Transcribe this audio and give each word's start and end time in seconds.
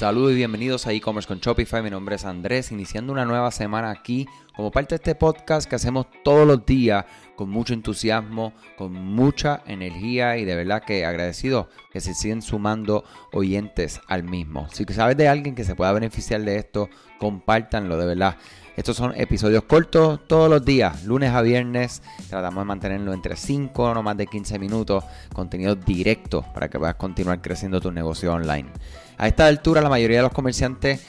Saludos 0.00 0.32
y 0.32 0.36
bienvenidos 0.36 0.86
a 0.86 0.94
e-commerce 0.94 1.28
con 1.28 1.40
Shopify. 1.40 1.82
Mi 1.82 1.90
nombre 1.90 2.16
es 2.16 2.24
Andrés, 2.24 2.72
iniciando 2.72 3.12
una 3.12 3.26
nueva 3.26 3.50
semana 3.50 3.90
aquí 3.90 4.26
como 4.56 4.70
parte 4.70 4.94
de 4.94 4.96
este 4.96 5.14
podcast 5.14 5.68
que 5.68 5.76
hacemos 5.76 6.06
todos 6.24 6.46
los 6.46 6.64
días 6.64 7.04
con 7.40 7.48
mucho 7.48 7.72
entusiasmo, 7.72 8.52
con 8.76 8.92
mucha 8.92 9.62
energía 9.64 10.36
y 10.36 10.44
de 10.44 10.54
verdad 10.54 10.82
que 10.82 11.06
agradecido 11.06 11.70
que 11.90 12.02
se 12.02 12.12
siguen 12.12 12.42
sumando 12.42 13.02
oyentes 13.32 13.98
al 14.08 14.24
mismo. 14.24 14.68
Si 14.74 14.84
sabes 14.84 15.16
de 15.16 15.26
alguien 15.26 15.54
que 15.54 15.64
se 15.64 15.74
pueda 15.74 15.90
beneficiar 15.92 16.42
de 16.42 16.56
esto, 16.56 16.90
compártanlo 17.18 17.96
de 17.96 18.04
verdad. 18.04 18.36
Estos 18.76 18.98
son 18.98 19.14
episodios 19.18 19.62
cortos 19.62 20.20
todos 20.26 20.50
los 20.50 20.62
días, 20.66 21.04
lunes 21.04 21.30
a 21.30 21.40
viernes. 21.40 22.02
Tratamos 22.28 22.60
de 22.60 22.66
mantenerlo 22.66 23.14
entre 23.14 23.34
5, 23.36 23.94
no 23.94 24.02
más 24.02 24.18
de 24.18 24.26
15 24.26 24.58
minutos. 24.58 25.02
Contenido 25.32 25.74
directo 25.74 26.44
para 26.52 26.68
que 26.68 26.78
puedas 26.78 26.96
continuar 26.96 27.40
creciendo 27.40 27.80
tu 27.80 27.90
negocio 27.90 28.34
online. 28.34 28.68
A 29.16 29.28
esta 29.28 29.46
altura, 29.46 29.80
la 29.80 29.88
mayoría 29.88 30.18
de 30.18 30.24
los 30.24 30.32
comerciantes 30.32 31.06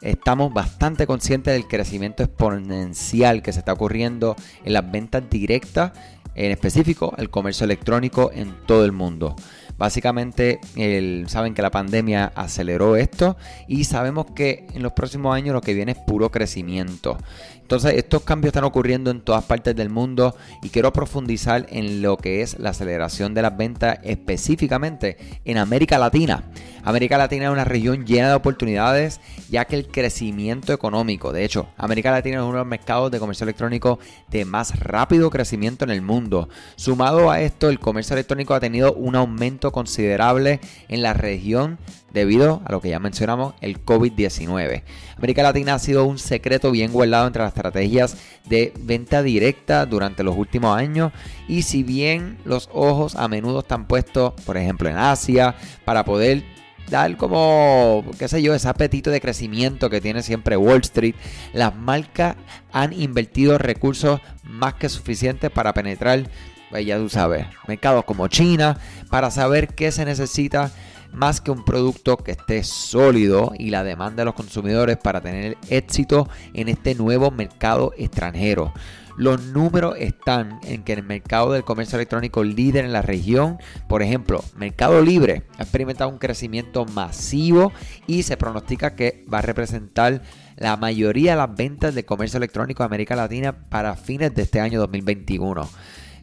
estamos 0.00 0.52
bastante 0.52 1.06
conscientes 1.06 1.54
del 1.54 1.66
crecimiento 1.66 2.22
exponencial 2.22 3.42
que 3.42 3.52
se 3.52 3.60
está 3.60 3.72
ocurriendo 3.72 4.36
en 4.64 4.72
las 4.72 4.90
ventas 4.90 5.22
directas, 5.30 5.92
en 6.34 6.50
específico 6.50 7.14
el 7.16 7.30
comercio 7.30 7.64
electrónico 7.64 8.30
en 8.34 8.54
todo 8.66 8.84
el 8.84 8.92
mundo. 8.92 9.36
Básicamente 9.76 10.60
saben 11.26 11.52
que 11.52 11.62
la 11.62 11.70
pandemia 11.70 12.32
aceleró 12.36 12.94
esto 12.94 13.36
y 13.66 13.84
sabemos 13.84 14.26
que 14.34 14.68
en 14.72 14.84
los 14.84 14.92
próximos 14.92 15.34
años 15.34 15.52
lo 15.52 15.60
que 15.60 15.74
viene 15.74 15.92
es 15.92 15.98
puro 15.98 16.30
crecimiento. 16.30 17.18
Entonces 17.60 17.94
estos 17.94 18.22
cambios 18.22 18.50
están 18.50 18.64
ocurriendo 18.64 19.10
en 19.10 19.22
todas 19.22 19.42
partes 19.44 19.74
del 19.74 19.90
mundo 19.90 20.36
y 20.62 20.68
quiero 20.68 20.92
profundizar 20.92 21.66
en 21.70 22.02
lo 22.02 22.16
que 22.16 22.42
es 22.42 22.58
la 22.60 22.70
aceleración 22.70 23.34
de 23.34 23.42
las 23.42 23.56
ventas 23.56 23.98
específicamente 24.04 25.16
en 25.44 25.58
América 25.58 25.98
Latina. 25.98 26.44
América 26.84 27.18
Latina 27.18 27.46
es 27.46 27.50
una 27.50 27.64
región 27.64 28.06
llena 28.06 28.28
de 28.28 28.34
oportunidades 28.34 29.20
ya 29.50 29.64
que 29.64 29.76
el 29.76 29.86
crecimiento 29.86 30.72
económico, 30.72 31.32
de 31.32 31.44
hecho, 31.44 31.68
América 31.76 32.10
Latina 32.10 32.36
es 32.36 32.42
uno 32.42 32.52
de 32.52 32.58
los 32.58 32.66
mercados 32.66 33.10
de 33.10 33.18
comercio 33.18 33.44
electrónico 33.44 33.98
de 34.28 34.44
más 34.44 34.78
rápido 34.78 35.30
crecimiento 35.30 35.84
en 35.84 35.90
el 35.90 36.02
mundo. 36.02 36.48
Sumado 36.76 37.30
a 37.30 37.40
esto, 37.40 37.68
el 37.68 37.80
comercio 37.80 38.14
electrónico 38.14 38.54
ha 38.54 38.60
tenido 38.60 38.92
un 38.92 39.16
aumento 39.16 39.72
considerable 39.72 40.60
en 40.88 41.02
la 41.02 41.14
región 41.14 41.78
debido 42.12 42.62
a 42.64 42.72
lo 42.72 42.80
que 42.80 42.90
ya 42.90 43.00
mencionamos, 43.00 43.54
el 43.60 43.84
COVID-19. 43.84 44.82
América 45.18 45.42
Latina 45.42 45.74
ha 45.74 45.78
sido 45.78 46.04
un 46.04 46.18
secreto 46.18 46.70
bien 46.70 46.92
guardado 46.92 47.26
entre 47.26 47.42
las 47.42 47.52
estrategias 47.52 48.16
de 48.48 48.72
venta 48.78 49.22
directa 49.22 49.84
durante 49.84 50.22
los 50.22 50.36
últimos 50.36 50.78
años 50.78 51.12
y 51.48 51.62
si 51.62 51.82
bien 51.82 52.38
los 52.44 52.70
ojos 52.72 53.16
a 53.16 53.26
menudo 53.26 53.60
están 53.60 53.86
puestos, 53.86 54.32
por 54.46 54.56
ejemplo, 54.56 54.88
en 54.88 54.96
Asia, 54.96 55.56
para 55.84 56.04
poder 56.04 56.44
dar 56.90 57.16
como, 57.16 58.04
qué 58.18 58.28
sé 58.28 58.42
yo, 58.42 58.54
ese 58.54 58.68
apetito 58.68 59.10
de 59.10 59.20
crecimiento 59.20 59.90
que 59.90 60.00
tiene 60.00 60.22
siempre 60.22 60.56
Wall 60.56 60.80
Street, 60.80 61.14
las 61.52 61.74
marcas 61.74 62.36
han 62.72 62.92
invertido 62.92 63.58
recursos 63.58 64.20
más 64.42 64.74
que 64.74 64.88
suficientes 64.88 65.50
para 65.50 65.72
penetrar, 65.72 66.28
pues 66.70 66.86
ya 66.86 66.98
tú 66.98 67.08
sabes, 67.08 67.46
mercados 67.66 68.04
como 68.04 68.28
China, 68.28 68.78
para 69.10 69.30
saber 69.30 69.68
qué 69.74 69.92
se 69.92 70.04
necesita 70.04 70.70
más 71.14 71.40
que 71.40 71.50
un 71.50 71.64
producto 71.64 72.16
que 72.16 72.32
esté 72.32 72.64
sólido 72.64 73.52
y 73.58 73.70
la 73.70 73.84
demanda 73.84 74.22
de 74.22 74.24
los 74.26 74.34
consumidores 74.34 74.96
para 74.96 75.20
tener 75.20 75.56
éxito 75.70 76.28
en 76.52 76.68
este 76.68 76.94
nuevo 76.94 77.30
mercado 77.30 77.92
extranjero. 77.96 78.72
Los 79.16 79.44
números 79.44 79.94
están 79.98 80.58
en 80.64 80.82
que 80.82 80.92
el 80.92 81.04
mercado 81.04 81.52
del 81.52 81.64
comercio 81.64 81.96
electrónico 81.96 82.42
líder 82.42 82.84
en 82.84 82.92
la 82.92 83.02
región, 83.02 83.58
por 83.88 84.02
ejemplo, 84.02 84.42
Mercado 84.56 85.00
Libre, 85.00 85.44
ha 85.56 85.62
experimentado 85.62 86.10
un 86.10 86.18
crecimiento 86.18 86.84
masivo 86.84 87.72
y 88.08 88.24
se 88.24 88.36
pronostica 88.36 88.96
que 88.96 89.24
va 89.32 89.38
a 89.38 89.42
representar 89.42 90.22
la 90.56 90.76
mayoría 90.76 91.32
de 91.32 91.38
las 91.38 91.54
ventas 91.54 91.94
de 91.94 92.04
comercio 92.04 92.38
electrónico 92.38 92.82
de 92.82 92.86
América 92.86 93.14
Latina 93.14 93.68
para 93.68 93.94
fines 93.94 94.34
de 94.34 94.42
este 94.42 94.60
año 94.60 94.80
2021. 94.80 95.68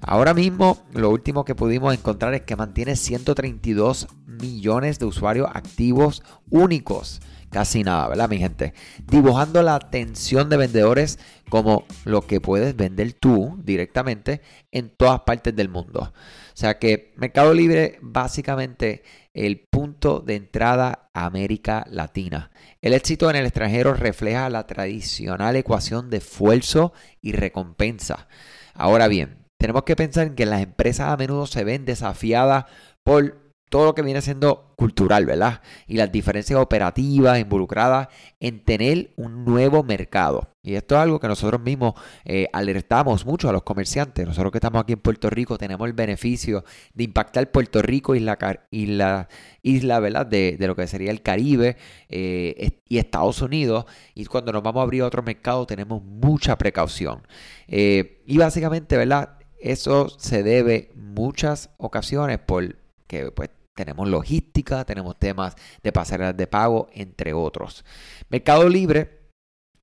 Ahora 0.02 0.34
mismo 0.34 0.84
lo 0.94 1.12
último 1.12 1.46
que 1.46 1.56
pudimos 1.56 1.94
encontrar 1.94 2.34
es 2.34 2.42
que 2.42 2.56
mantiene 2.56 2.96
132 2.96 4.08
millones 4.26 5.00
de 5.00 5.06
usuarios 5.06 5.48
activos 5.54 6.24
únicos. 6.50 7.22
Casi 7.52 7.84
nada, 7.84 8.08
¿verdad, 8.08 8.30
mi 8.30 8.38
gente? 8.38 8.74
Dibujando 9.06 9.62
la 9.62 9.76
atención 9.76 10.50
de 10.50 10.56
vendedores 10.56 11.20
como 11.50 11.86
lo 12.06 12.26
que 12.26 12.40
puedes 12.40 12.78
vender 12.78 13.12
tú 13.12 13.60
directamente 13.62 14.42
en 14.72 14.90
todas 14.90 15.20
partes 15.22 15.54
del 15.54 15.68
mundo. 15.68 16.14
O 16.14 16.58
sea 16.58 16.80
que 16.80 17.14
Mercado 17.18 17.54
Libre 17.54 18.00
básicamente 18.02 19.04
el 19.34 19.68
punto 19.70 20.22
de 20.22 20.36
entrada 20.36 21.10
a 21.14 21.26
América 21.26 21.86
Latina. 21.90 22.52
El 22.82 22.94
éxito 22.94 23.30
en 23.30 23.36
el 23.36 23.46
extranjero 23.46 23.96
refleja 23.96 24.50
la 24.50 24.66
tradicional 24.66 25.58
ecuación 25.58 26.10
de 26.10 26.18
esfuerzo 26.18 26.94
y 27.22 27.34
recompensa. 27.34 28.30
Ahora 28.74 29.10
bien, 29.10 29.46
tenemos 29.58 29.84
que 29.84 29.98
pensar 29.98 30.28
en 30.28 30.36
que 30.36 30.46
las 30.46 30.62
empresas 30.62 31.10
a 31.10 31.18
menudo 31.18 31.48
se 31.48 31.66
ven 31.66 31.84
desafiadas 31.84 32.66
por 33.04 33.41
todo 33.72 33.86
lo 33.86 33.96
que 33.96 34.02
viene 34.02 34.22
siendo 34.22 34.74
cultural, 34.76 35.26
¿verdad? 35.26 35.62
Y 35.88 35.96
las 35.96 36.12
diferencias 36.12 36.60
operativas 36.60 37.40
involucradas 37.40 38.10
en 38.42 38.66
tener 38.66 39.12
un 39.16 39.46
nuevo 39.46 39.82
mercado. 39.82 40.50
Y 40.62 40.76
esto 40.76 40.96
es 40.96 41.02
algo 41.02 41.22
que 41.22 41.30
nosotros 41.30 41.62
mismos 41.62 41.94
eh, 42.26 42.48
alertamos 42.52 43.26
mucho 43.26 43.48
a 43.48 43.54
los 43.54 43.64
comerciantes. 43.64 44.28
Nosotros 44.28 44.52
que 44.52 44.58
estamos 44.58 44.82
aquí 44.82 44.92
en 44.92 45.00
Puerto 45.00 45.30
Rico 45.30 45.58
tenemos 45.58 45.88
el 45.88 45.94
beneficio 45.94 46.66
de 46.94 47.06
impactar 47.06 47.50
Puerto 47.50 47.82
Rico 47.82 48.14
y 48.14 48.20
la, 48.20 49.30
isla, 49.62 50.00
¿verdad? 50.02 50.26
De, 50.26 50.58
lo 50.60 50.76
que 50.76 50.86
sería 50.88 51.10
el 51.10 51.22
Caribe 51.22 51.78
eh, 52.10 52.82
y 52.90 52.98
Estados 52.98 53.42
Unidos. 53.42 53.86
Y 54.16 54.26
cuando 54.26 54.52
nos 54.52 54.64
vamos 54.64 54.82
a 54.82 54.84
abrir 54.84 55.04
otro 55.04 55.24
mercado 55.24 55.66
tenemos 55.66 56.04
mucha 56.04 56.58
precaución. 56.58 57.26
Eh, 57.70 58.22
y 58.26 58.38
básicamente, 58.38 58.98
¿verdad? 58.98 59.38
Eso 59.62 60.10
se 60.10 60.44
debe 60.44 60.92
muchas 60.94 61.70
ocasiones 61.78 62.38
por 62.40 62.76
que 63.08 63.32
pues 63.32 63.50
tenemos 63.76 64.08
logística, 64.08 64.86
tenemos 64.86 65.18
temas 65.18 65.56
de 65.82 65.92
pasarelas 65.92 66.38
de 66.38 66.48
pago, 66.48 66.90
entre 66.94 67.34
otros. 67.34 67.86
Mercado 68.30 68.68
Libre, 68.68 69.32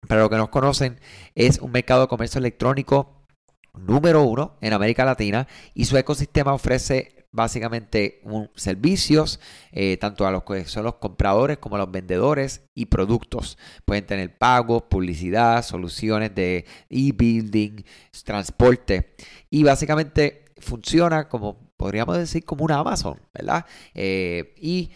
para 0.07 0.21
los 0.21 0.31
que 0.31 0.37
nos 0.37 0.49
conocen, 0.49 1.01
es 1.35 1.59
un 1.59 1.73
mercado 1.73 2.03
de 2.03 2.09
comercio 2.09 2.39
electrónico 2.39 3.27
número 3.75 4.23
uno 4.23 4.57
en 4.61 4.73
América 4.73 5.05
Latina 5.05 5.47
y 5.75 5.85
su 5.85 5.97
ecosistema 5.97 6.53
ofrece 6.53 7.19
básicamente 7.31 8.23
servicios 8.55 9.39
eh, 9.71 9.99
tanto 9.99 10.27
a 10.27 10.31
los 10.31 10.45
que 10.45 10.65
son 10.65 10.85
los 10.85 10.95
compradores 10.95 11.59
como 11.59 11.77
a 11.77 11.81
los 11.81 11.91
vendedores 11.91 12.63
y 12.75 12.87
productos. 12.87 13.59
Pueden 13.85 14.07
tener 14.07 14.37
pagos, 14.39 14.85
publicidad, 14.85 15.63
soluciones 15.63 16.35
de 16.35 16.65
e-building, 16.89 17.85
transporte 18.25 19.15
y 19.51 19.63
básicamente 19.63 20.47
funciona 20.59 21.29
como 21.29 21.68
podríamos 21.79 22.19
decir 22.19 22.45
como 22.45 22.65
una 22.65 22.79
Amazon, 22.79 23.19
¿verdad? 23.33 23.65
Eh, 23.95 24.55
y 24.59 24.91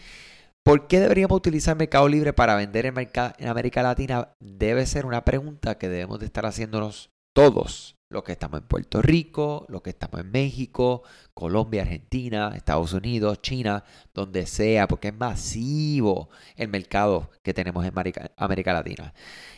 ¿Por 0.63 0.87
qué 0.87 1.01
deberíamos 1.01 1.35
utilizar 1.35 1.75
Mercado 1.75 2.07
Libre 2.07 2.31
para 2.31 2.55
vender 2.55 2.85
en, 2.85 2.95
en, 2.97 3.47
América 3.49 3.83
Latina? 3.83 4.29
Debe 4.39 4.85
ser 4.85 5.05
una 5.05 5.25
pregunta 5.25 5.77
que 5.77 5.89
debemos 5.89 6.19
de 6.19 6.25
estar 6.25 6.45
haciéndonos 6.45 7.11
todos 7.33 7.97
los 8.09 8.23
que 8.23 8.31
estamos 8.31 8.61
en 8.61 8.67
Puerto 8.67 9.01
Rico, 9.01 9.65
los 9.67 9.81
que 9.81 9.89
estamos 9.89 10.21
en 10.21 10.31
México, 10.31 11.03
Colombia, 11.33 11.81
Argentina, 11.81 12.53
Estados 12.55 12.93
Unidos, 12.93 13.41
China, 13.41 13.83
donde 14.13 14.45
sea, 14.45 14.87
porque 14.87 15.09
es 15.09 15.17
masivo 15.17 16.29
el 16.55 16.69
mercado 16.69 17.29
que 17.41 17.53
tenemos 17.53 17.83
en 17.85 17.91
América, 18.37 18.73
Latina. 18.73 19.13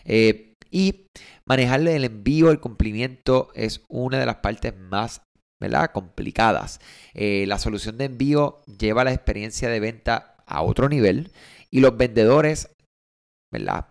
Eh, 0.06 0.56
y 0.72 1.08
manejarle 1.46 1.96
el 1.96 2.06
envío, 2.06 2.50
el 2.50 2.60
cumplimiento 2.60 3.50
es 3.54 3.84
una 3.90 4.18
de 4.18 4.26
las 4.26 4.38
partes 4.38 4.76
más 4.76 5.22
¿verdad? 5.60 5.92
complicadas. 5.92 6.80
Eh, 7.14 7.46
la 7.48 7.60
solución 7.60 7.98
de 7.98 8.06
envío 8.06 8.62
lleva 8.80 9.04
la 9.04 9.14
experiencia 9.14 9.70
de 9.70 9.80
venta 9.80 10.36
a 10.46 10.62
otro 10.62 10.90
nivel 10.90 11.32
y 11.72 11.80
los 11.80 11.98
vendedores 11.98 12.70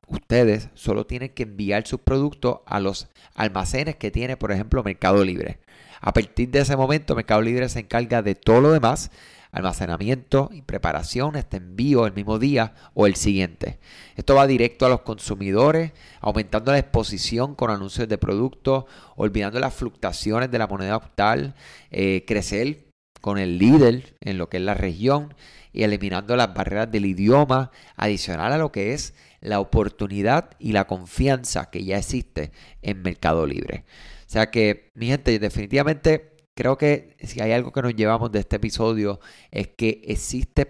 Ustedes 0.08 0.68
solo 0.74 1.06
tienen 1.06 1.30
que 1.30 1.44
enviar 1.44 1.86
sus 1.86 2.00
productos 2.00 2.58
a 2.66 2.80
los 2.80 3.08
almacenes 3.34 3.96
que 3.96 4.10
tiene, 4.10 4.36
por 4.36 4.52
ejemplo, 4.52 4.82
Mercado 4.82 5.24
Libre. 5.24 5.58
A 6.00 6.12
partir 6.12 6.50
de 6.50 6.60
ese 6.60 6.76
momento, 6.76 7.14
Mercado 7.14 7.40
Libre 7.40 7.68
se 7.68 7.80
encarga 7.80 8.20
de 8.22 8.34
todo 8.34 8.60
lo 8.60 8.72
demás, 8.72 9.10
almacenamiento 9.54 10.50
y 10.52 10.62
preparación, 10.62 11.36
este 11.36 11.58
envío 11.58 12.06
el 12.06 12.12
mismo 12.12 12.40
día 12.40 12.74
o 12.92 13.06
el 13.06 13.14
siguiente. 13.14 13.78
Esto 14.16 14.34
va 14.34 14.48
directo 14.48 14.84
a 14.84 14.88
los 14.88 15.02
consumidores, 15.02 15.92
aumentando 16.20 16.72
la 16.72 16.78
exposición 16.78 17.54
con 17.54 17.70
anuncios 17.70 18.08
de 18.08 18.18
productos, 18.18 18.84
olvidando 19.14 19.60
las 19.60 19.72
fluctuaciones 19.72 20.50
de 20.50 20.58
la 20.58 20.66
moneda 20.66 20.96
actual, 20.96 21.54
eh, 21.92 22.24
crecer 22.26 22.86
con 23.20 23.38
el 23.38 23.58
líder 23.58 24.16
en 24.20 24.38
lo 24.38 24.48
que 24.48 24.56
es 24.56 24.62
la 24.64 24.74
región 24.74 25.34
y 25.72 25.84
eliminando 25.84 26.34
las 26.34 26.52
barreras 26.52 26.90
del 26.90 27.06
idioma, 27.06 27.70
adicional 27.96 28.52
a 28.52 28.58
lo 28.58 28.72
que 28.72 28.92
es 28.92 29.14
la 29.40 29.60
oportunidad 29.60 30.50
y 30.58 30.72
la 30.72 30.88
confianza 30.88 31.70
que 31.70 31.84
ya 31.84 31.98
existe 31.98 32.50
en 32.82 33.02
Mercado 33.02 33.46
Libre. 33.46 33.84
O 34.26 34.30
sea 34.34 34.50
que, 34.50 34.90
mi 34.94 35.06
gente, 35.06 35.38
definitivamente 35.38 36.33
creo 36.54 36.78
que 36.78 37.16
si 37.22 37.40
hay 37.40 37.52
algo 37.52 37.72
que 37.72 37.82
nos 37.82 37.94
llevamos 37.94 38.32
de 38.32 38.40
este 38.40 38.56
episodio 38.56 39.20
es 39.50 39.68
que 39.68 40.02
existe 40.04 40.68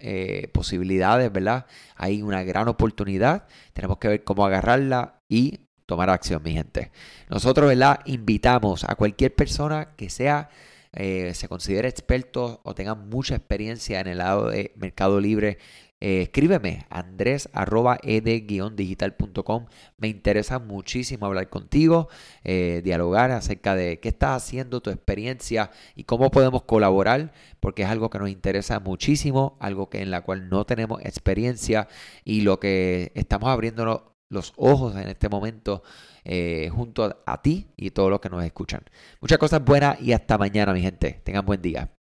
eh, 0.00 0.48
posibilidades, 0.52 1.32
¿verdad? 1.32 1.66
Hay 1.96 2.22
una 2.22 2.42
gran 2.42 2.68
oportunidad. 2.68 3.46
Tenemos 3.72 3.98
que 3.98 4.08
ver 4.08 4.24
cómo 4.24 4.44
agarrarla 4.44 5.20
y 5.28 5.60
tomar 5.86 6.10
acción, 6.10 6.42
mi 6.42 6.52
gente. 6.52 6.90
Nosotros, 7.28 7.68
¿verdad? 7.68 8.00
Invitamos 8.06 8.84
a 8.84 8.94
cualquier 8.94 9.34
persona 9.34 9.96
que 9.96 10.10
sea, 10.10 10.50
eh, 10.92 11.32
se 11.34 11.48
considere 11.48 11.88
experto 11.88 12.60
o 12.64 12.74
tenga 12.74 12.94
mucha 12.94 13.36
experiencia 13.36 14.00
en 14.00 14.08
el 14.08 14.18
lado 14.18 14.50
de 14.50 14.72
Mercado 14.76 15.20
Libre 15.20 15.58
eh, 16.00 16.22
escríbeme 16.22 16.86
andrés 16.88 17.48
arroba 17.52 17.98
ed-digital.com. 18.02 19.66
Me 19.98 20.08
interesa 20.08 20.58
muchísimo 20.58 21.26
hablar 21.26 21.50
contigo, 21.50 22.08
eh, 22.42 22.80
dialogar 22.82 23.30
acerca 23.30 23.74
de 23.74 24.00
qué 24.00 24.08
estás 24.08 24.42
haciendo, 24.42 24.80
tu 24.80 24.90
experiencia 24.90 25.70
y 25.94 26.04
cómo 26.04 26.30
podemos 26.30 26.62
colaborar, 26.62 27.32
porque 27.60 27.82
es 27.82 27.88
algo 27.88 28.08
que 28.08 28.18
nos 28.18 28.30
interesa 28.30 28.80
muchísimo, 28.80 29.56
algo 29.60 29.90
que 29.90 30.00
en 30.00 30.10
la 30.10 30.22
cual 30.22 30.48
no 30.48 30.64
tenemos 30.64 31.00
experiencia 31.04 31.88
y 32.24 32.40
lo 32.42 32.58
que 32.60 33.12
estamos 33.14 33.50
abriéndonos 33.50 34.02
los 34.30 34.52
ojos 34.56 34.94
en 34.96 35.08
este 35.08 35.28
momento 35.28 35.82
eh, 36.24 36.70
junto 36.72 37.04
a, 37.04 37.16
a 37.26 37.42
ti 37.42 37.68
y 37.76 37.90
todos 37.90 38.10
los 38.10 38.20
que 38.20 38.30
nos 38.30 38.44
escuchan. 38.44 38.82
Muchas 39.20 39.38
cosas 39.38 39.64
buenas 39.64 40.00
y 40.00 40.12
hasta 40.12 40.38
mañana, 40.38 40.72
mi 40.72 40.80
gente. 40.80 41.20
Tengan 41.24 41.44
buen 41.44 41.60
día. 41.60 41.99